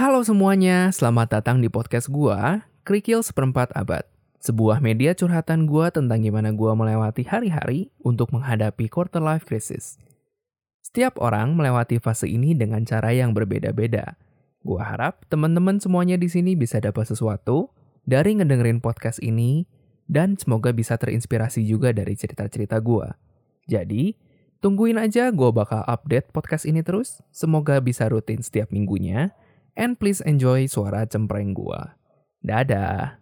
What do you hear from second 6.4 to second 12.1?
gua melewati hari-hari untuk menghadapi quarter life crisis. Setiap orang melewati